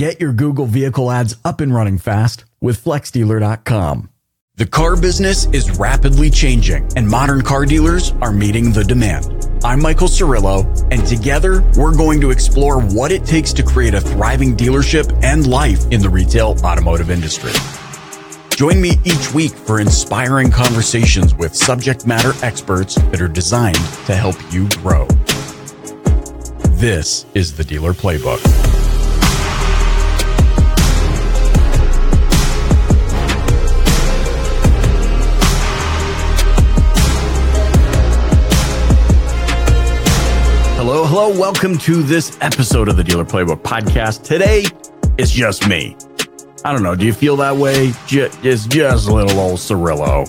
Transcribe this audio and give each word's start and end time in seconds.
Get 0.00 0.18
your 0.18 0.32
Google 0.32 0.64
vehicle 0.64 1.10
ads 1.10 1.36
up 1.44 1.60
and 1.60 1.74
running 1.74 1.98
fast 1.98 2.46
with 2.58 2.82
flexdealer.com. 2.82 4.08
The 4.54 4.64
car 4.64 4.96
business 4.96 5.44
is 5.52 5.78
rapidly 5.78 6.30
changing 6.30 6.90
and 6.96 7.06
modern 7.06 7.42
car 7.42 7.66
dealers 7.66 8.12
are 8.22 8.32
meeting 8.32 8.72
the 8.72 8.82
demand. 8.82 9.26
I'm 9.62 9.82
Michael 9.82 10.08
Cirillo, 10.08 10.64
and 10.90 11.06
together 11.06 11.62
we're 11.76 11.94
going 11.94 12.18
to 12.22 12.30
explore 12.30 12.80
what 12.80 13.12
it 13.12 13.26
takes 13.26 13.52
to 13.52 13.62
create 13.62 13.92
a 13.92 14.00
thriving 14.00 14.56
dealership 14.56 15.22
and 15.22 15.46
life 15.46 15.84
in 15.90 16.00
the 16.00 16.08
retail 16.08 16.56
automotive 16.64 17.10
industry. 17.10 17.52
Join 18.56 18.80
me 18.80 18.92
each 19.04 19.34
week 19.34 19.52
for 19.52 19.80
inspiring 19.80 20.50
conversations 20.50 21.34
with 21.34 21.54
subject 21.54 22.06
matter 22.06 22.32
experts 22.42 22.94
that 22.94 23.20
are 23.20 23.28
designed 23.28 23.84
to 24.06 24.16
help 24.16 24.36
you 24.50 24.66
grow. 24.78 25.06
This 26.78 27.26
is 27.34 27.54
the 27.54 27.64
Dealer 27.64 27.92
Playbook. 27.92 28.79
Hello. 41.12 41.28
Welcome 41.28 41.76
to 41.78 42.04
this 42.04 42.38
episode 42.40 42.88
of 42.88 42.96
the 42.96 43.02
Dealer 43.02 43.24
Playbook 43.24 43.62
podcast. 43.62 44.22
Today, 44.22 44.64
it's 45.18 45.32
just 45.32 45.66
me. 45.66 45.96
I 46.64 46.72
don't 46.72 46.84
know. 46.84 46.94
Do 46.94 47.04
you 47.04 47.12
feel 47.12 47.34
that 47.38 47.56
way? 47.56 47.92
it's 48.12 48.66
just 48.66 49.08
a 49.08 49.12
little 49.12 49.40
old 49.40 49.58
Cirillo. 49.58 50.28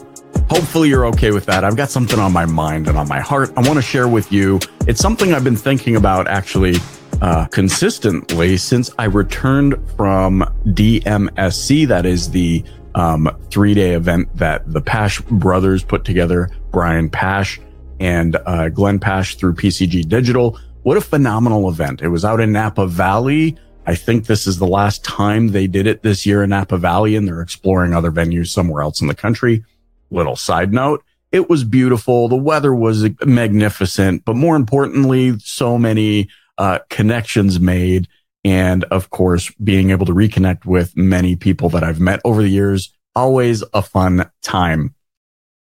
Hopefully, 0.50 0.90
you're 0.90 1.06
okay 1.06 1.30
with 1.30 1.46
that. 1.46 1.64
I've 1.64 1.78
got 1.78 1.92
something 1.92 2.18
on 2.18 2.34
my 2.34 2.48
mind 2.48 2.88
and 2.88 2.98
on 2.98 3.08
my 3.08 3.20
heart 3.20 3.52
I 3.56 3.62
want 3.62 3.76
to 3.76 3.84
share 3.84 4.08
with 4.08 4.32
you. 4.32 4.60
It's 4.88 5.00
something 5.00 5.36
I've 5.36 5.44
been 5.44 5.56
thinking 5.56 5.98
about 5.98 6.28
actually 6.28 6.78
uh, 7.22 7.46
consistently 7.52 8.58
since 8.58 8.90
I 8.98 9.04
returned 9.04 9.76
from 9.96 10.40
DMSC. 10.66 11.88
That 11.90 12.08
is 12.08 12.32
the 12.32 12.64
um, 12.96 13.30
three 13.52 13.76
day 13.76 13.94
event 13.94 14.36
that 14.36 14.64
the 14.66 14.82
Pasch 14.82 15.22
brothers 15.26 15.84
put 15.84 16.06
together. 16.06 16.50
Brian 16.72 17.08
Pasch 17.08 17.60
and 18.00 18.36
uh, 18.48 18.70
Glenn 18.70 18.98
Pasch 18.98 19.36
through 19.36 19.54
PCG 19.54 20.10
Digital. 20.10 20.58
What 20.84 20.98
a 20.98 21.02
phenomenal 21.02 21.70
event. 21.70 22.02
It 22.02 22.08
was 22.08 22.26
out 22.26 22.40
in 22.40 22.52
Napa 22.52 22.88
Valley. 22.88 23.56
I 23.86 23.94
think 23.94 24.26
this 24.26 24.48
is 24.48 24.58
the 24.58 24.68
last 24.68 25.04
time 25.04 25.50
they 25.50 25.68
did 25.68 25.86
it 25.86 26.02
this 26.02 26.26
year 26.26 26.44
in 26.44 26.50
Napa 26.50 26.78
Valley 26.78 27.16
and 27.16 27.28
they're 27.28 27.42
exploring 27.42 27.94
other 27.94 28.12
venues 28.12 28.48
somewhere 28.48 28.82
else 28.82 29.00
in 29.00 29.08
the 29.08 29.16
country. 29.16 29.64
Little 30.10 30.36
side 30.36 30.74
note. 30.74 31.04
It 31.32 31.50
was 31.50 31.64
beautiful. 31.64 32.28
The 32.28 32.36
weather 32.36 32.74
was 32.74 33.08
magnificent, 33.24 34.26
but 34.26 34.36
more 34.36 34.56
importantly, 34.56 35.38
so 35.40 35.78
many 35.78 36.30
uh, 36.58 36.80
connections 36.90 37.60
made. 37.60 38.08
And 38.44 38.84
of 38.86 39.12
course, 39.12 39.52
being 39.64 39.92
able 39.92 40.08
to 40.08 40.14
reconnect 40.14 40.66
with 40.66 40.98
many 40.98 41.36
people 41.36 41.70
that 41.70 41.84
I've 41.84 42.00
met 42.00 42.22
over 42.26 42.42
the 42.42 42.50
years, 42.50 42.92
always 43.16 43.64
a 43.74 43.84
fun 43.84 44.30
time. 44.42 44.96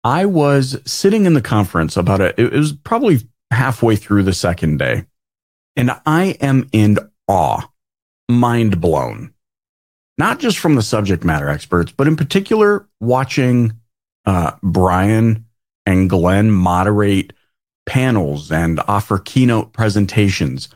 I 0.03 0.25
was 0.25 0.79
sitting 0.85 1.25
in 1.25 1.33
the 1.33 1.41
conference 1.41 1.97
about 1.97 2.21
it. 2.21 2.35
It 2.37 2.53
was 2.53 2.71
probably 2.71 3.19
halfway 3.51 3.95
through 3.95 4.23
the 4.23 4.33
second 4.33 4.77
day 4.77 5.05
and 5.77 5.91
I 6.05 6.35
am 6.41 6.67
in 6.73 6.97
awe, 7.27 7.61
mind 8.27 8.81
blown, 8.81 9.33
not 10.17 10.39
just 10.39 10.57
from 10.57 10.75
the 10.75 10.81
subject 10.81 11.23
matter 11.23 11.47
experts, 11.47 11.93
but 11.95 12.07
in 12.07 12.17
particular 12.17 12.87
watching 12.99 13.73
uh, 14.25 14.53
Brian 14.63 15.45
and 15.85 16.09
Glenn 16.09 16.51
moderate 16.51 17.31
panels 17.85 18.51
and 18.51 18.81
offer 18.87 19.19
keynote 19.19 19.71
presentations. 19.71 20.67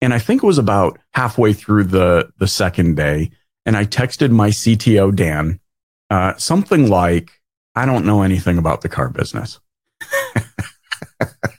And 0.00 0.14
I 0.14 0.18
think 0.18 0.42
it 0.42 0.46
was 0.46 0.58
about 0.58 0.98
halfway 1.12 1.52
through 1.52 1.84
the, 1.84 2.32
the 2.38 2.48
second 2.48 2.96
day. 2.96 3.30
And 3.66 3.76
I 3.76 3.84
texted 3.84 4.30
my 4.30 4.48
CTO, 4.48 5.14
Dan, 5.14 5.60
uh, 6.08 6.34
something 6.36 6.88
like, 6.88 7.30
I 7.74 7.84
don't 7.84 8.06
know 8.06 8.22
anything 8.22 8.56
about 8.56 8.80
the 8.80 8.88
car 8.88 9.10
business. 9.10 9.60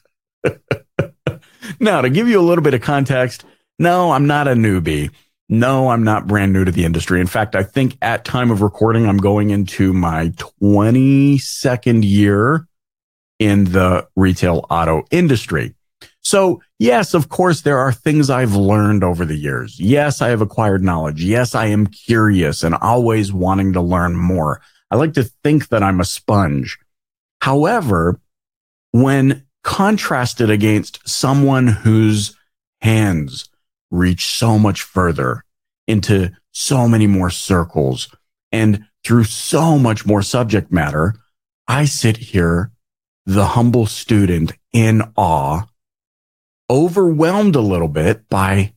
now, 1.80 2.02
to 2.02 2.10
give 2.10 2.28
you 2.28 2.40
a 2.40 2.44
little 2.44 2.64
bit 2.64 2.74
of 2.74 2.82
context, 2.82 3.46
no, 3.78 4.12
I'm 4.12 4.28
not 4.28 4.48
a 4.48 4.54
newbie. 4.54 5.12
No, 5.52 5.90
I'm 5.90 6.04
not 6.04 6.28
brand 6.28 6.54
new 6.54 6.64
to 6.64 6.72
the 6.72 6.86
industry. 6.86 7.20
In 7.20 7.28
fact, 7.28 7.56
I 7.56 7.64
think 7.64 7.98
at 8.04 8.24
time 8.24 8.52
of 8.52 8.62
recording, 8.62 9.08
I'm 9.08 9.18
going 9.18 9.50
into 9.50 9.94
my 9.94 10.30
22nd 10.30 12.04
year 12.04 12.68
in 13.40 13.64
the 13.66 14.08
retail 14.16 14.68
auto 14.70 15.04
industry. 15.10 15.74
So 16.22 16.62
yes, 16.78 17.16
of 17.16 17.30
course, 17.30 17.62
there 17.62 17.80
are 17.80 17.92
things 17.92 18.30
I've 18.30 18.56
learned 18.56 19.04
over 19.04 19.26
the 19.26 19.38
years. 19.38 19.80
Yes, 19.80 20.22
I 20.22 20.30
have 20.30 20.42
acquired 20.42 20.84
knowledge. 20.84 21.24
Yes, 21.24 21.56
I 21.56 21.68
am 21.68 21.88
curious 21.88 22.62
and 22.62 22.76
always 22.76 23.34
wanting 23.34 23.74
to 23.74 23.82
learn 23.82 24.16
more. 24.16 24.62
I 24.92 24.98
like 24.98 25.14
to 25.14 25.24
think 25.24 25.70
that 25.70 25.82
I'm 25.82 26.00
a 26.00 26.06
sponge. 26.06 26.78
However, 27.42 28.20
when 28.92 29.48
contrasted 29.70 30.50
against 30.50 31.08
someone 31.08 31.68
whose 31.68 32.36
hands 32.82 33.48
reach 33.92 34.26
so 34.26 34.58
much 34.58 34.82
further 34.82 35.46
into 35.88 36.32
so 36.52 36.88
many 36.88 37.06
more 37.06 37.30
circles 37.30 38.10
and 38.52 38.84
through 39.04 39.24
so 39.24 39.78
much 39.78 40.08
more 40.08 40.24
subject 40.24 40.72
matter, 40.72 41.14
I 41.68 41.86
sit 41.86 42.18
here, 42.18 42.72
the 43.28 43.46
humble 43.46 43.86
student 43.86 44.54
in 44.74 45.04
awe, 45.16 45.68
overwhelmed 46.68 47.56
a 47.56 47.62
little 47.62 47.88
bit 47.88 48.28
by 48.28 48.74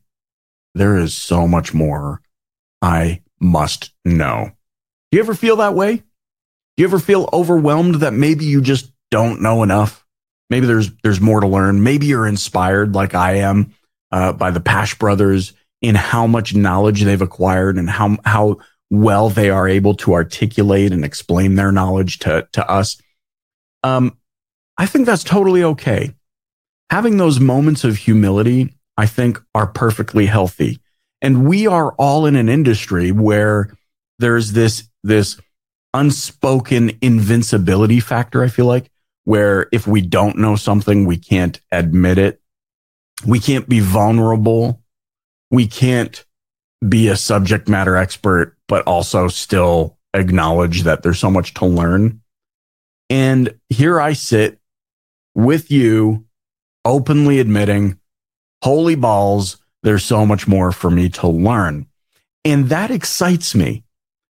there 0.74 0.98
is 0.98 1.16
so 1.16 1.48
much 1.48 1.72
more 1.72 2.20
I 2.82 3.22
must 3.40 3.94
know. 4.04 4.50
Do 5.10 5.16
you 5.16 5.22
ever 5.22 5.34
feel 5.34 5.56
that 5.56 5.74
way? 5.74 5.96
Do 5.96 6.04
you 6.76 6.84
ever 6.84 6.98
feel 6.98 7.30
overwhelmed 7.32 7.96
that 7.96 8.12
maybe 8.12 8.44
you 8.44 8.60
just 8.60 8.92
don't 9.10 9.40
know 9.40 9.62
enough? 9.62 10.01
Maybe 10.52 10.66
there's 10.66 10.92
there's 11.02 11.18
more 11.18 11.40
to 11.40 11.46
learn. 11.46 11.82
Maybe 11.82 12.04
you're 12.08 12.26
inspired 12.26 12.94
like 12.94 13.14
I 13.14 13.36
am 13.36 13.74
uh, 14.10 14.34
by 14.34 14.50
the 14.50 14.60
Pasch 14.60 14.98
brothers 14.98 15.54
in 15.80 15.94
how 15.94 16.26
much 16.26 16.54
knowledge 16.54 17.00
they've 17.00 17.22
acquired 17.22 17.78
and 17.78 17.88
how 17.88 18.18
how 18.26 18.58
well 18.90 19.30
they 19.30 19.48
are 19.48 19.66
able 19.66 19.94
to 19.94 20.12
articulate 20.12 20.92
and 20.92 21.06
explain 21.06 21.54
their 21.54 21.72
knowledge 21.72 22.18
to 22.18 22.46
to 22.52 22.70
us. 22.70 23.00
Um, 23.82 24.18
I 24.76 24.84
think 24.84 25.06
that's 25.06 25.24
totally 25.24 25.64
okay. 25.64 26.14
Having 26.90 27.16
those 27.16 27.40
moments 27.40 27.82
of 27.82 27.96
humility, 27.96 28.74
I 28.98 29.06
think, 29.06 29.40
are 29.54 29.66
perfectly 29.66 30.26
healthy. 30.26 30.80
And 31.22 31.48
we 31.48 31.66
are 31.66 31.92
all 31.92 32.26
in 32.26 32.36
an 32.36 32.50
industry 32.50 33.10
where 33.10 33.74
there's 34.18 34.52
this 34.52 34.86
this 35.02 35.40
unspoken 35.94 36.98
invincibility 37.00 38.00
factor, 38.00 38.44
I 38.44 38.48
feel 38.48 38.66
like, 38.66 38.91
where 39.24 39.68
if 39.72 39.86
we 39.86 40.00
don't 40.00 40.38
know 40.38 40.56
something, 40.56 41.06
we 41.06 41.16
can't 41.16 41.60
admit 41.70 42.18
it. 42.18 42.40
We 43.26 43.38
can't 43.38 43.68
be 43.68 43.80
vulnerable. 43.80 44.82
We 45.50 45.66
can't 45.66 46.24
be 46.86 47.08
a 47.08 47.16
subject 47.16 47.68
matter 47.68 47.96
expert, 47.96 48.56
but 48.66 48.86
also 48.86 49.28
still 49.28 49.98
acknowledge 50.14 50.82
that 50.82 51.02
there's 51.02 51.20
so 51.20 51.30
much 51.30 51.54
to 51.54 51.66
learn. 51.66 52.20
And 53.08 53.58
here 53.68 54.00
I 54.00 54.14
sit 54.14 54.58
with 55.34 55.70
you, 55.70 56.24
openly 56.84 57.38
admitting, 57.38 57.98
holy 58.62 58.96
balls, 58.96 59.58
there's 59.82 60.04
so 60.04 60.26
much 60.26 60.48
more 60.48 60.72
for 60.72 60.90
me 60.90 61.08
to 61.10 61.28
learn. 61.28 61.86
And 62.44 62.68
that 62.70 62.90
excites 62.90 63.54
me 63.54 63.84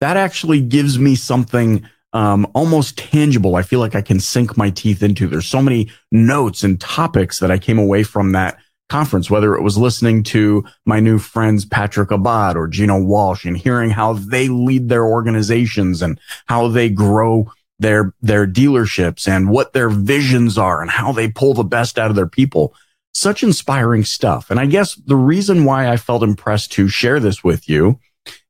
that 0.01 0.18
actually 0.18 0.62
gives 0.62 1.00
me 1.00 1.16
something 1.16 1.88
um, 2.16 2.48
almost 2.56 2.98
tangible. 2.98 3.58
I 3.58 3.62
feel 3.62 3.81
like 3.81 3.94
I 3.94 4.02
can 4.02 4.22
sink 4.22 4.56
my 4.56 4.70
teeth 4.70 5.03
into. 5.03 5.28
There's 5.28 5.46
so 5.46 5.62
many 5.62 5.92
notes 6.14 6.64
and 6.64 6.80
topics 6.80 7.40
that 7.40 7.52
I 7.52 7.58
came 7.58 7.78
away 7.78 8.03
from 8.03 8.31
that 8.31 8.58
conference, 8.88 9.30
whether 9.30 9.53
it 9.53 9.62
was 9.62 9.78
listening 9.78 10.24
to 10.24 10.64
my 10.86 11.02
new 11.02 11.20
friends, 11.20 11.66
Patrick 11.66 12.12
Abad 12.12 12.56
or 12.56 12.70
Gino 12.70 12.98
Walsh 13.04 13.44
and 13.44 13.58
hearing 13.58 13.89
how 13.89 14.13
they 14.13 14.48
lead 14.48 14.88
their 14.88 15.06
organizations 15.06 16.01
and 16.01 16.18
how 16.45 16.69
they 16.69 16.88
grow 16.88 17.51
their, 17.80 18.13
their 18.22 18.48
dealerships 18.48 19.28
and 19.28 19.50
what 19.50 19.74
their 19.74 19.89
visions 19.89 20.57
are 20.57 20.81
and 20.81 20.89
how 20.89 21.12
they 21.12 21.30
pull 21.30 21.54
the 21.54 21.66
best 21.66 22.00
out 22.00 22.10
of 22.10 22.16
their 22.16 22.30
people. 22.30 22.74
Such 23.13 23.44
inspiring 23.44 24.06
stuff. 24.06 24.50
And 24.50 24.57
I 24.57 24.68
guess 24.68 24.95
the 24.95 25.18
reason 25.18 25.66
why 25.66 25.89
I 25.89 25.98
felt 25.98 26.24
impressed 26.24 26.72
to 26.74 26.88
share 26.88 27.19
this 27.19 27.44
with 27.44 27.68
you 27.68 28.00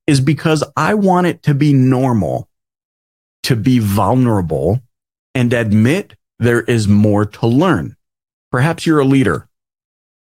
is 0.06 0.22
because 0.22 0.64
I 0.78 0.94
want 0.94 1.26
it 1.26 1.42
to 1.44 1.56
be 1.56 1.74
normal 1.74 2.48
to 3.46 3.56
be 3.56 3.80
vulnerable 3.80 4.82
and 5.36 5.54
admit 5.54 6.16
there 6.40 6.62
is 6.62 6.88
more 6.88 7.26
to 7.26 7.48
learn. 7.48 7.96
Perhaps 8.52 8.86
you're 8.86 9.00
a 9.00 9.06
leader, 9.06 9.48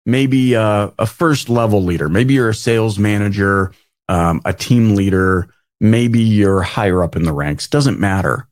maybe 0.05 0.55
a, 0.55 0.93
a 0.99 1.07
first 1.07 1.49
level 1.49 1.83
leader, 1.83 2.09
maybe 2.09 2.35
you're 2.35 2.49
a 2.49 2.55
sales 2.55 2.99
manager, 2.99 3.73
um, 4.09 4.41
a 4.45 4.53
team 4.53 4.97
leader, 4.97 5.49
maybe 5.81 6.21
you're 6.21 6.63
higher 6.63 7.03
up 7.03 7.15
in 7.15 7.23
the 7.23 7.33
ranks. 7.33 7.69
Doesn't 7.69 8.01
matter. 8.01 8.49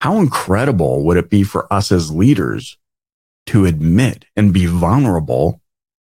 How 0.00 0.18
incredible 0.18 1.04
would 1.04 1.18
it 1.18 1.28
be 1.28 1.42
for 1.42 1.70
us 1.72 1.92
as 1.92 2.10
leaders 2.10 2.78
to 3.46 3.66
admit 3.66 4.24
and 4.36 4.54
be 4.54 4.66
vulnerable 4.66 5.60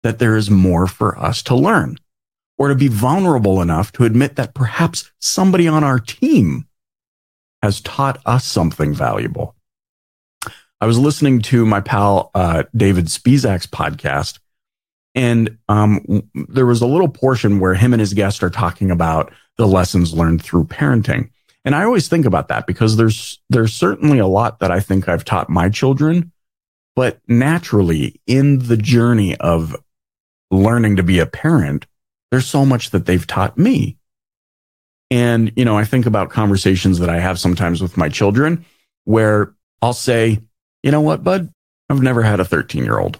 that 0.02 0.20
there 0.20 0.36
is 0.36 0.50
more 0.50 0.88
for 0.88 1.18
us 1.20 1.44
to 1.44 1.56
learn? 1.56 1.98
or 2.58 2.70
to 2.70 2.76
be 2.76 2.88
vulnerable 2.88 3.62
enough 3.62 3.92
to 3.94 4.04
admit 4.04 4.36
that 4.36 4.54
perhaps 4.54 5.12
somebody 5.20 5.68
on 5.68 5.84
our 5.84 6.00
team 6.00 6.67
has 7.62 7.82
taught 7.82 8.20
us 8.26 8.46
something 8.46 8.94
valuable. 8.94 9.56
I 10.80 10.86
was 10.86 11.00
listening 11.00 11.42
to 11.44 11.66
my 11.66 11.82
pal 11.82 12.30
uh, 12.36 12.64
David 12.76 13.06
Spizak's 13.06 13.66
podcast, 13.66 14.40
and 15.16 15.58
um, 15.68 16.30
there 16.50 16.68
was 16.68 16.82
a 16.82 16.88
little 16.88 17.10
portion 17.10 17.60
where 17.60 17.74
him 17.74 17.94
and 17.94 18.00
his 18.00 18.14
guest 18.14 18.44
are 18.44 18.52
talking 18.52 18.92
about 18.92 19.34
the 19.58 19.68
lessons 19.68 20.14
learned 20.14 20.44
through 20.44 20.66
parenting. 20.66 21.32
And 21.66 21.76
I 21.76 21.84
always 21.84 22.08
think 22.08 22.26
about 22.26 22.48
that 22.48 22.68
because 22.68 22.96
there's 22.96 23.42
there's 23.50 23.74
certainly 23.74 24.20
a 24.20 24.28
lot 24.28 24.60
that 24.60 24.72
I 24.72 24.80
think 24.80 25.10
I've 25.10 25.26
taught 25.26 25.50
my 25.50 25.68
children, 25.70 26.32
but 26.96 27.20
naturally 27.28 28.22
in 28.28 28.60
the 28.60 28.78
journey 28.78 29.36
of 29.38 29.76
learning 30.52 30.96
to 30.96 31.04
be 31.04 31.20
a 31.20 31.26
parent, 31.26 31.86
there's 32.32 32.46
so 32.46 32.66
much 32.66 32.92
that 32.92 33.06
they've 33.06 33.28
taught 33.28 33.58
me. 33.58 33.98
And, 35.10 35.52
you 35.56 35.64
know, 35.64 35.78
I 35.78 35.86
think 35.86 36.06
about 36.06 36.30
conversations 36.30 37.00
that 37.00 37.10
I 37.10 37.20
have 37.20 37.40
sometimes 37.40 37.82
with 37.82 37.98
my 37.98 38.10
children 38.10 38.66
where 39.06 39.54
I'll 39.82 39.94
say, 39.94 40.40
you 40.84 40.92
know 40.92 41.02
what, 41.02 41.24
bud? 41.24 41.50
I've 41.90 42.02
never 42.02 42.22
had 42.22 42.40
a 42.40 42.46
13 42.46 42.84
year 42.84 43.00
old. 43.00 43.20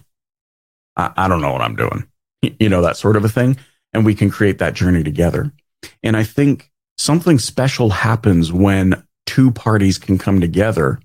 I, 0.96 1.12
I 1.16 1.28
don't 1.28 1.40
know 1.40 1.52
what 1.52 1.62
I'm 1.62 1.76
doing, 1.76 2.06
you 2.42 2.68
know, 2.68 2.82
that 2.82 2.96
sort 2.96 3.16
of 3.16 3.24
a 3.24 3.28
thing. 3.28 3.56
And 3.94 4.04
we 4.04 4.14
can 4.14 4.30
create 4.30 4.58
that 4.58 4.74
journey 4.74 5.02
together. 5.02 5.50
And 6.02 6.16
I 6.16 6.24
think 6.24 6.70
something 6.98 7.38
special 7.38 7.90
happens 7.90 8.52
when 8.52 9.02
two 9.24 9.50
parties 9.50 9.96
can 9.98 10.18
come 10.18 10.40
together 10.40 11.00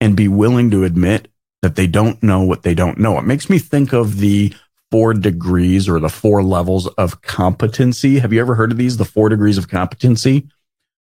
and 0.00 0.16
be 0.16 0.26
willing 0.28 0.70
to 0.70 0.84
admit 0.84 1.28
that 1.62 1.76
they 1.76 1.86
don't 1.86 2.22
know 2.22 2.42
what 2.42 2.62
they 2.62 2.74
don't 2.74 2.98
know. 2.98 3.18
It 3.18 3.24
makes 3.24 3.48
me 3.48 3.58
think 3.58 3.92
of 3.92 4.18
the 4.18 4.52
four 4.90 5.14
degrees 5.14 5.88
or 5.88 5.98
the 5.98 6.08
four 6.08 6.42
levels 6.42 6.86
of 6.86 7.22
competency. 7.22 8.18
Have 8.18 8.32
you 8.32 8.40
ever 8.40 8.54
heard 8.54 8.72
of 8.72 8.78
these? 8.78 8.96
The 8.96 9.04
four 9.04 9.28
degrees 9.28 9.58
of 9.58 9.68
competency. 9.68 10.48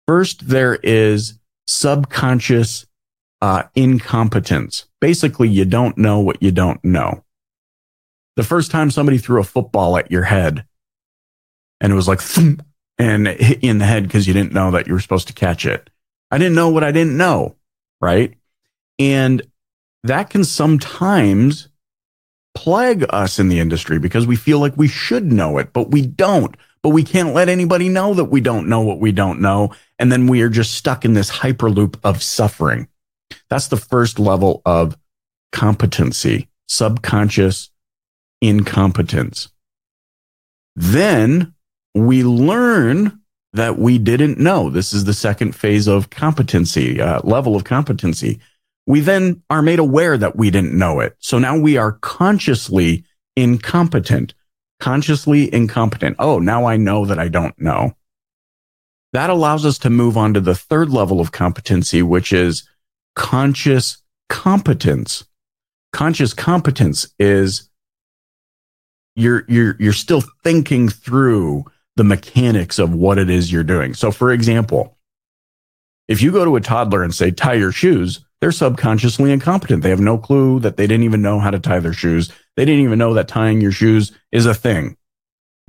First, 0.07 0.47
there 0.47 0.75
is 0.75 1.39
subconscious 1.67 2.85
uh, 3.41 3.63
incompetence. 3.75 4.85
Basically, 5.01 5.49
you 5.49 5.65
don't 5.65 5.97
know 5.97 6.19
what 6.19 6.41
you 6.41 6.51
don't 6.51 6.83
know. 6.83 7.23
The 8.35 8.43
first 8.43 8.71
time 8.71 8.89
somebody 8.89 9.17
threw 9.17 9.39
a 9.39 9.45
football 9.45 9.97
at 9.97 10.11
your 10.11 10.23
head 10.23 10.65
and 11.81 11.91
it 11.91 11.95
was 11.95 12.07
like, 12.07 12.21
and 12.97 13.27
hit 13.27 13.63
you 13.63 13.69
in 13.69 13.77
the 13.77 13.85
head 13.85 14.03
because 14.03 14.27
you 14.27 14.33
didn't 14.33 14.53
know 14.53 14.71
that 14.71 14.87
you 14.87 14.93
were 14.93 14.99
supposed 14.99 15.27
to 15.27 15.33
catch 15.33 15.65
it. 15.65 15.89
I 16.31 16.37
didn't 16.37 16.55
know 16.55 16.69
what 16.69 16.83
I 16.83 16.91
didn't 16.91 17.17
know. 17.17 17.57
Right. 18.01 18.35
And 18.97 19.41
that 20.03 20.29
can 20.29 20.43
sometimes 20.43 21.69
plague 22.55 23.05
us 23.09 23.39
in 23.39 23.49
the 23.49 23.59
industry 23.59 23.99
because 23.99 24.27
we 24.27 24.35
feel 24.35 24.59
like 24.59 24.77
we 24.77 24.87
should 24.87 25.31
know 25.31 25.57
it, 25.57 25.73
but 25.73 25.91
we 25.91 26.05
don't. 26.05 26.55
But 26.81 26.89
we 26.89 27.03
can't 27.03 27.33
let 27.33 27.49
anybody 27.49 27.89
know 27.89 28.13
that 28.13 28.25
we 28.25 28.41
don't 28.41 28.67
know 28.67 28.81
what 28.81 28.99
we 28.99 29.11
don't 29.11 29.39
know. 29.39 29.73
And 29.99 30.11
then 30.11 30.27
we 30.27 30.41
are 30.41 30.49
just 30.49 30.73
stuck 30.73 31.05
in 31.05 31.13
this 31.13 31.31
hyperloop 31.31 31.99
of 32.03 32.21
suffering. 32.21 32.87
That's 33.49 33.67
the 33.67 33.77
first 33.77 34.19
level 34.19 34.61
of 34.65 34.97
competency, 35.51 36.49
subconscious 36.67 37.69
incompetence. 38.41 39.49
Then 40.75 41.53
we 41.95 42.23
learn 42.23 43.21
that 43.53 43.77
we 43.77 43.97
didn't 43.97 44.39
know. 44.39 44.69
This 44.69 44.93
is 44.93 45.05
the 45.05 45.13
second 45.13 45.55
phase 45.55 45.87
of 45.87 46.09
competency, 46.09 46.99
uh, 46.99 47.21
level 47.23 47.55
of 47.55 47.63
competency 47.63 48.39
we 48.85 48.99
then 48.99 49.41
are 49.49 49.61
made 49.61 49.79
aware 49.79 50.17
that 50.17 50.35
we 50.35 50.51
didn't 50.51 50.77
know 50.77 50.99
it. 50.99 51.15
So 51.19 51.39
now 51.39 51.57
we 51.57 51.77
are 51.77 51.93
consciously 51.93 53.05
incompetent, 53.35 54.33
consciously 54.79 55.53
incompetent. 55.53 56.17
Oh, 56.19 56.39
now 56.39 56.65
I 56.65 56.77
know 56.77 57.05
that 57.05 57.19
I 57.19 57.29
don't 57.29 57.57
know. 57.59 57.95
That 59.13 59.29
allows 59.29 59.65
us 59.65 59.77
to 59.79 59.89
move 59.89 60.17
on 60.17 60.33
to 60.33 60.41
the 60.41 60.55
third 60.55 60.89
level 60.89 61.21
of 61.21 61.31
competency, 61.31 62.01
which 62.01 62.33
is 62.33 62.67
conscious 63.15 64.01
competence. 64.27 65.23
Conscious 65.93 66.33
competence 66.33 67.07
is 67.19 67.69
you're, 69.15 69.45
you're, 69.47 69.75
you're 69.79 69.93
still 69.93 70.23
thinking 70.43 70.89
through 70.89 71.65
the 71.95 72.03
mechanics 72.03 72.79
of 72.79 72.93
what 72.93 73.19
it 73.19 73.29
is 73.29 73.51
you're 73.51 73.63
doing. 73.63 73.93
So 73.93 74.11
for 74.11 74.31
example, 74.31 74.97
if 76.07 76.21
you 76.21 76.31
go 76.31 76.43
to 76.43 76.55
a 76.55 76.61
toddler 76.61 77.03
and 77.03 77.13
say, 77.13 77.29
tie 77.31 77.53
your 77.53 77.71
shoes, 77.71 78.25
they're 78.43 78.51
subconsciously 78.51 79.31
incompetent. 79.31 79.83
They 79.83 79.89
have 79.89 80.01
no 80.01 80.17
clue 80.17 80.59
that 80.59 80.75
they 80.75 80.85
didn't 80.85 81.05
even 81.05 81.21
know 81.21 81.39
how 81.39 81.49
to 81.49 81.61
tie 81.61 81.79
their 81.79 81.93
shoes. 81.93 82.29
They 82.57 82.65
didn't 82.65 82.83
even 82.83 82.99
know 82.99 83.13
that 83.13 83.29
tying 83.29 83.61
your 83.61 83.71
shoes 83.71 84.11
is 84.33 84.45
a 84.45 84.53
thing. 84.53 84.97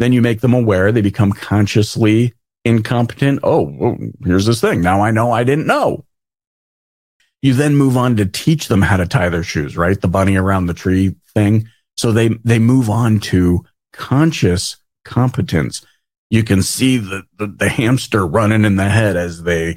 Then 0.00 0.12
you 0.12 0.20
make 0.20 0.40
them 0.40 0.54
aware. 0.54 0.90
They 0.90 1.00
become 1.00 1.30
consciously 1.30 2.34
incompetent. 2.64 3.38
Oh, 3.44 3.60
well, 3.60 3.96
here's 4.24 4.46
this 4.46 4.60
thing. 4.60 4.82
Now 4.82 5.02
I 5.02 5.12
know 5.12 5.30
I 5.30 5.44
didn't 5.44 5.68
know. 5.68 6.04
You 7.42 7.54
then 7.54 7.76
move 7.76 7.96
on 7.96 8.16
to 8.16 8.26
teach 8.26 8.66
them 8.66 8.82
how 8.82 8.96
to 8.96 9.06
tie 9.06 9.28
their 9.28 9.44
shoes, 9.44 9.76
right? 9.76 10.00
The 10.00 10.08
bunny 10.08 10.34
around 10.34 10.66
the 10.66 10.74
tree 10.74 11.14
thing. 11.32 11.68
So 11.96 12.10
they, 12.10 12.30
they 12.42 12.58
move 12.58 12.90
on 12.90 13.20
to 13.20 13.64
conscious 13.92 14.78
competence. 15.04 15.86
You 16.28 16.42
can 16.42 16.60
see 16.60 16.96
the, 16.96 17.22
the, 17.38 17.46
the 17.46 17.68
hamster 17.68 18.26
running 18.26 18.64
in 18.64 18.74
the 18.74 18.88
head 18.88 19.16
as 19.16 19.44
they 19.44 19.76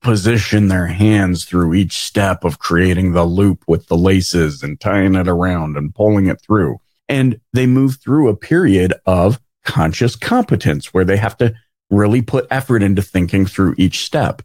position 0.00 0.68
their 0.68 0.86
hands 0.86 1.44
through 1.44 1.74
each 1.74 1.98
step 1.98 2.44
of 2.44 2.58
creating 2.58 3.12
the 3.12 3.24
loop 3.24 3.62
with 3.68 3.86
the 3.86 3.96
laces 3.96 4.62
and 4.62 4.80
tying 4.80 5.14
it 5.14 5.28
around 5.28 5.76
and 5.76 5.94
pulling 5.94 6.26
it 6.26 6.40
through. 6.40 6.80
And 7.08 7.40
they 7.52 7.66
move 7.66 7.96
through 7.96 8.28
a 8.28 8.36
period 8.36 8.94
of 9.06 9.40
conscious 9.64 10.16
competence 10.16 10.92
where 10.92 11.04
they 11.04 11.16
have 11.16 11.36
to 11.38 11.54
really 11.90 12.22
put 12.22 12.46
effort 12.50 12.82
into 12.82 13.02
thinking 13.02 13.46
through 13.46 13.74
each 13.78 14.04
step. 14.04 14.42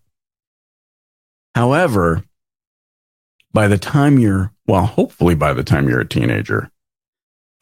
However, 1.54 2.24
by 3.54 3.68
the 3.68 3.78
time 3.78 4.20
you're, 4.20 4.52
well, 4.68 4.86
hopefully 4.86 5.36
by 5.36 5.54
the 5.54 5.64
time 5.64 5.88
you're 5.88 6.02
a 6.02 6.08
teenager, 6.08 6.70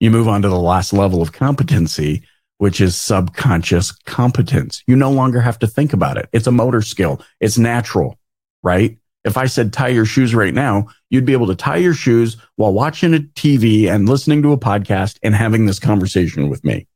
you 0.00 0.10
move 0.10 0.28
on 0.28 0.42
to 0.42 0.48
the 0.48 0.58
last 0.58 0.92
level 0.92 1.22
of 1.22 1.32
competency, 1.32 2.22
which 2.58 2.80
is 2.80 2.96
subconscious 2.96 3.92
competence. 3.92 4.82
You 4.86 4.96
no 4.96 5.10
longer 5.10 5.40
have 5.40 5.58
to 5.60 5.66
think 5.66 5.92
about 5.92 6.18
it. 6.18 6.28
It's 6.32 6.46
a 6.46 6.52
motor 6.52 6.82
skill. 6.82 7.22
It's 7.40 7.58
natural, 7.58 8.18
right? 8.62 8.98
If 9.24 9.36
I 9.36 9.46
said 9.46 9.72
tie 9.72 9.88
your 9.88 10.04
shoes 10.04 10.34
right 10.34 10.54
now, 10.54 10.88
you'd 11.10 11.24
be 11.24 11.32
able 11.32 11.48
to 11.48 11.54
tie 11.54 11.76
your 11.76 11.94
shoes 11.94 12.36
while 12.56 12.72
watching 12.72 13.14
a 13.14 13.18
TV 13.18 13.88
and 13.88 14.08
listening 14.08 14.42
to 14.42 14.52
a 14.52 14.58
podcast 14.58 15.18
and 15.22 15.34
having 15.34 15.66
this 15.66 15.78
conversation 15.78 16.48
with 16.48 16.64
me. 16.64 16.86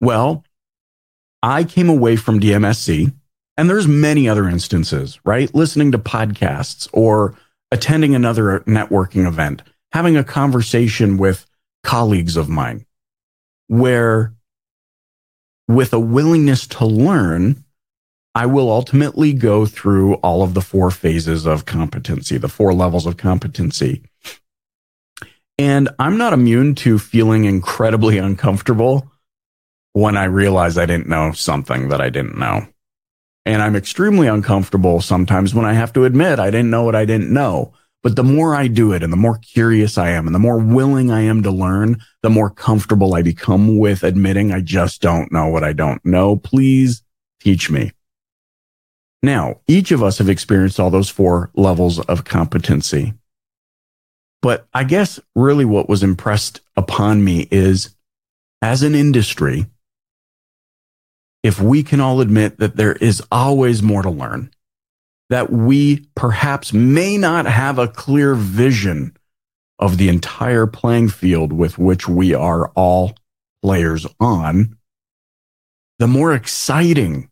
Well, 0.00 0.44
I 1.42 1.64
came 1.64 1.88
away 1.88 2.16
from 2.16 2.40
DMSC 2.40 3.12
and 3.56 3.68
there's 3.68 3.88
many 3.88 4.28
other 4.28 4.48
instances, 4.48 5.18
right? 5.24 5.52
Listening 5.54 5.92
to 5.92 5.98
podcasts 5.98 6.88
or 6.92 7.36
attending 7.70 8.14
another 8.14 8.60
networking 8.60 9.26
event, 9.26 9.62
having 9.92 10.16
a 10.16 10.24
conversation 10.24 11.16
with 11.16 11.44
colleagues 11.82 12.36
of 12.36 12.48
mine 12.48 12.86
where 13.68 14.34
with 15.68 15.92
a 15.92 16.00
willingness 16.00 16.66
to 16.66 16.86
learn, 16.86 17.62
I 18.34 18.46
will 18.46 18.70
ultimately 18.70 19.32
go 19.32 19.66
through 19.66 20.14
all 20.14 20.42
of 20.42 20.54
the 20.54 20.62
four 20.62 20.90
phases 20.90 21.46
of 21.46 21.66
competency, 21.66 22.38
the 22.38 22.48
four 22.48 22.72
levels 22.72 23.06
of 23.06 23.16
competency. 23.16 24.02
And 25.58 25.88
I'm 25.98 26.16
not 26.16 26.32
immune 26.32 26.74
to 26.76 26.98
feeling 26.98 27.44
incredibly 27.44 28.16
uncomfortable 28.16 29.10
when 29.92 30.16
I 30.16 30.24
realize 30.24 30.78
I 30.78 30.86
didn't 30.86 31.08
know 31.08 31.32
something 31.32 31.88
that 31.88 32.00
I 32.00 32.10
didn't 32.10 32.38
know. 32.38 32.66
And 33.44 33.62
I'm 33.62 33.76
extremely 33.76 34.28
uncomfortable 34.28 35.00
sometimes 35.00 35.54
when 35.54 35.64
I 35.64 35.72
have 35.72 35.92
to 35.94 36.04
admit 36.04 36.38
I 36.38 36.50
didn't 36.50 36.70
know 36.70 36.84
what 36.84 36.94
I 36.94 37.04
didn't 37.04 37.32
know. 37.32 37.72
But 38.08 38.16
the 38.16 38.24
more 38.24 38.54
I 38.54 38.68
do 38.68 38.94
it 38.94 39.02
and 39.02 39.12
the 39.12 39.18
more 39.18 39.36
curious 39.36 39.98
I 39.98 40.08
am 40.12 40.24
and 40.24 40.34
the 40.34 40.38
more 40.38 40.56
willing 40.56 41.10
I 41.10 41.20
am 41.20 41.42
to 41.42 41.50
learn, 41.50 42.00
the 42.22 42.30
more 42.30 42.48
comfortable 42.48 43.12
I 43.12 43.20
become 43.20 43.76
with 43.76 44.02
admitting 44.02 44.50
I 44.50 44.62
just 44.62 45.02
don't 45.02 45.30
know 45.30 45.48
what 45.48 45.62
I 45.62 45.74
don't 45.74 46.02
know. 46.06 46.36
Please 46.36 47.02
teach 47.38 47.68
me. 47.68 47.92
Now, 49.22 49.60
each 49.66 49.90
of 49.90 50.02
us 50.02 50.16
have 50.16 50.30
experienced 50.30 50.80
all 50.80 50.88
those 50.88 51.10
four 51.10 51.50
levels 51.52 52.00
of 52.00 52.24
competency. 52.24 53.12
But 54.40 54.66
I 54.72 54.84
guess 54.84 55.20
really 55.34 55.66
what 55.66 55.90
was 55.90 56.02
impressed 56.02 56.62
upon 56.78 57.22
me 57.22 57.46
is 57.50 57.94
as 58.62 58.82
an 58.82 58.94
industry, 58.94 59.66
if 61.42 61.60
we 61.60 61.82
can 61.82 62.00
all 62.00 62.22
admit 62.22 62.56
that 62.56 62.76
there 62.76 62.94
is 62.94 63.22
always 63.30 63.82
more 63.82 64.00
to 64.00 64.08
learn, 64.08 64.50
that 65.30 65.50
we 65.50 66.06
perhaps 66.14 66.72
may 66.72 67.16
not 67.16 67.46
have 67.46 67.78
a 67.78 67.88
clear 67.88 68.34
vision 68.34 69.16
of 69.78 69.96
the 69.96 70.08
entire 70.08 70.66
playing 70.66 71.08
field 71.08 71.52
with 71.52 71.78
which 71.78 72.08
we 72.08 72.34
are 72.34 72.68
all 72.70 73.14
players 73.62 74.06
on, 74.18 74.76
the 75.98 76.06
more 76.06 76.32
exciting 76.32 77.30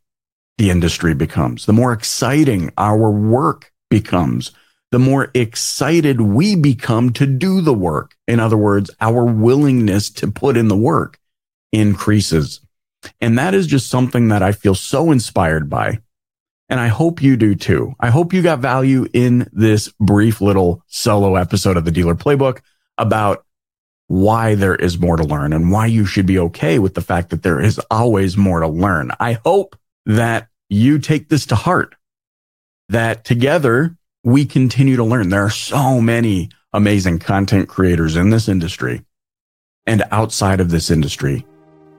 the 0.58 0.70
industry 0.70 1.14
becomes, 1.14 1.66
the 1.66 1.72
more 1.72 1.92
exciting 1.92 2.72
our 2.78 3.10
work 3.10 3.72
becomes, 3.90 4.52
the 4.92 4.98
more 4.98 5.30
excited 5.34 6.20
we 6.20 6.56
become 6.56 7.12
to 7.12 7.26
do 7.26 7.60
the 7.60 7.74
work. 7.74 8.14
In 8.26 8.40
other 8.40 8.56
words, 8.56 8.90
our 9.00 9.24
willingness 9.24 10.10
to 10.10 10.30
put 10.30 10.56
in 10.56 10.68
the 10.68 10.76
work 10.76 11.18
increases. 11.72 12.60
And 13.20 13.38
that 13.38 13.54
is 13.54 13.66
just 13.66 13.88
something 13.88 14.28
that 14.28 14.42
I 14.42 14.52
feel 14.52 14.74
so 14.74 15.10
inspired 15.10 15.68
by. 15.68 16.00
And 16.68 16.80
I 16.80 16.88
hope 16.88 17.22
you 17.22 17.36
do 17.36 17.54
too. 17.54 17.94
I 18.00 18.10
hope 18.10 18.32
you 18.32 18.42
got 18.42 18.58
value 18.58 19.06
in 19.12 19.48
this 19.52 19.88
brief 20.00 20.40
little 20.40 20.82
solo 20.88 21.36
episode 21.36 21.76
of 21.76 21.84
the 21.84 21.92
dealer 21.92 22.14
playbook 22.14 22.60
about 22.98 23.44
why 24.08 24.54
there 24.54 24.74
is 24.74 24.98
more 24.98 25.16
to 25.16 25.24
learn 25.24 25.52
and 25.52 25.70
why 25.70 25.86
you 25.86 26.06
should 26.06 26.26
be 26.26 26.38
okay 26.38 26.78
with 26.78 26.94
the 26.94 27.00
fact 27.00 27.30
that 27.30 27.42
there 27.42 27.60
is 27.60 27.78
always 27.90 28.36
more 28.36 28.60
to 28.60 28.68
learn. 28.68 29.10
I 29.18 29.34
hope 29.44 29.76
that 30.06 30.48
you 30.68 30.98
take 30.98 31.28
this 31.28 31.46
to 31.46 31.56
heart, 31.56 31.94
that 32.88 33.24
together 33.24 33.96
we 34.24 34.44
continue 34.44 34.96
to 34.96 35.04
learn. 35.04 35.28
There 35.28 35.44
are 35.44 35.50
so 35.50 36.00
many 36.00 36.50
amazing 36.72 37.18
content 37.20 37.68
creators 37.68 38.16
in 38.16 38.30
this 38.30 38.48
industry 38.48 39.04
and 39.86 40.04
outside 40.10 40.60
of 40.60 40.70
this 40.70 40.90
industry. 40.90 41.46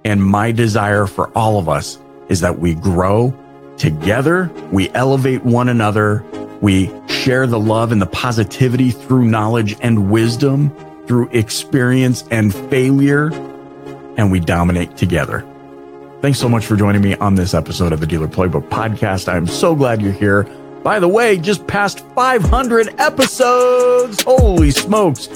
And 0.03 0.23
my 0.23 0.51
desire 0.51 1.07
for 1.07 1.29
all 1.37 1.57
of 1.57 1.67
us 1.67 1.99
is 2.29 2.41
that 2.41 2.59
we 2.59 2.73
grow 2.73 3.37
together, 3.77 4.51
we 4.71 4.89
elevate 4.91 5.43
one 5.43 5.69
another, 5.69 6.23
we 6.61 6.91
share 7.07 7.47
the 7.47 7.59
love 7.59 7.91
and 7.91 8.01
the 8.01 8.07
positivity 8.07 8.91
through 8.91 9.25
knowledge 9.25 9.75
and 9.81 10.09
wisdom, 10.09 10.75
through 11.05 11.29
experience 11.29 12.23
and 12.31 12.53
failure, 12.53 13.31
and 14.17 14.31
we 14.31 14.39
dominate 14.39 14.97
together. 14.97 15.45
Thanks 16.21 16.39
so 16.39 16.49
much 16.49 16.65
for 16.65 16.75
joining 16.75 17.01
me 17.01 17.15
on 17.15 17.35
this 17.35 17.53
episode 17.53 17.93
of 17.93 17.99
the 17.99 18.07
Dealer 18.07 18.27
Playbook 18.27 18.67
podcast. 18.69 19.31
I'm 19.31 19.45
so 19.45 19.75
glad 19.75 20.01
you're 20.01 20.11
here. 20.11 20.43
By 20.83 20.99
the 20.99 21.07
way, 21.07 21.37
just 21.37 21.67
past 21.67 21.99
500 22.15 22.95
episodes. 22.97 24.23
Holy 24.23 24.71
smokes. 24.71 25.27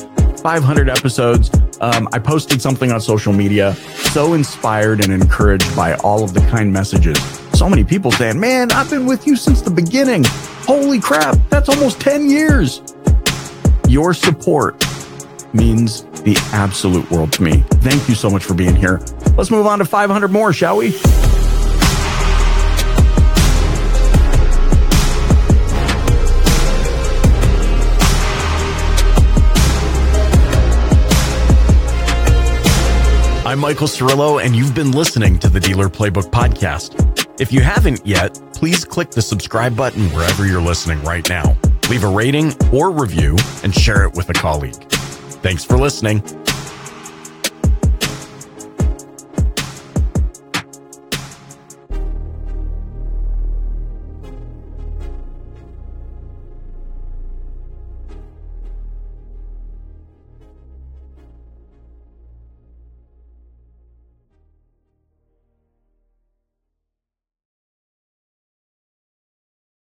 500 0.42 0.90
episodes. 0.90 1.52
Um, 1.82 2.08
I 2.14 2.20
posted 2.20 2.62
something 2.62 2.92
on 2.92 3.00
social 3.02 3.34
media, 3.34 3.76
so 3.76 4.34
inspired 4.34 5.04
and 5.04 5.14
encouraged 5.14 5.76
by 5.76 5.96
all 5.96 6.24
of 6.24 6.34
the 6.34 6.42
kind 6.42 6.74
messages. 6.74 7.41
So 7.62 7.70
many 7.70 7.84
people 7.84 8.12
saying, 8.12 8.40
Man, 8.40 8.72
I've 8.72 8.90
been 8.90 9.06
with 9.06 9.28
you 9.28 9.36
since 9.36 9.62
the 9.62 9.70
beginning. 9.70 10.24
Holy 10.66 11.00
crap, 11.00 11.38
that's 11.52 11.70
almost 11.70 12.02
10 12.02 12.28
years. 12.28 12.82
Your 13.88 14.16
support 14.16 14.84
means 15.54 16.02
the 16.24 16.36
absolute 16.54 17.08
world 17.12 17.32
to 17.34 17.44
me. 17.44 17.64
Thank 17.84 18.10
you 18.10 18.16
so 18.16 18.32
much 18.32 18.44
for 18.44 18.56
being 18.56 18.76
here. 18.76 19.00
Let's 19.38 19.52
move 19.52 19.68
on 19.68 19.78
to 19.78 19.86
500 19.86 20.32
more, 20.32 20.52
shall 20.52 20.78
we? 20.78 20.88
I'm 33.46 33.60
Michael 33.60 33.88
Cirillo, 33.88 34.44
and 34.44 34.56
you've 34.56 34.74
been 34.74 34.90
listening 34.94 35.38
to 35.38 35.48
the 35.48 35.60
Dealer 35.60 35.90
Playbook 35.90 36.32
Podcast. 36.32 37.11
If 37.42 37.52
you 37.52 37.62
haven't 37.62 38.06
yet, 38.06 38.40
please 38.54 38.86
click 38.86 39.10
the 39.10 39.22
subscribe 39.24 39.76
button 39.76 40.12
wherever 40.12 40.46
you're 40.46 40.62
listening 40.62 41.02
right 41.04 41.28
now. 41.28 41.58
Leave 41.90 42.04
a 42.04 42.08
rating 42.08 42.54
or 42.72 42.92
review 42.92 43.36
and 43.64 43.74
share 43.74 44.04
it 44.04 44.14
with 44.14 44.30
a 44.30 44.34
colleague. 44.34 44.76
Thanks 45.42 45.66
for 45.66 45.76
listening. 45.76 46.22